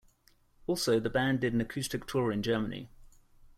[0.65, 2.89] Also, the band did an acoustic tour in Germany.